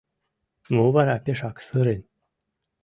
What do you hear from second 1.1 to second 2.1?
пешак сырен?»